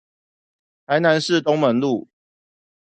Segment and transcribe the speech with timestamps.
[0.87, 2.07] 臺南市東門路